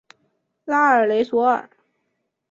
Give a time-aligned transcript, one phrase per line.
[0.65, 1.69] 拉尔雷索尔。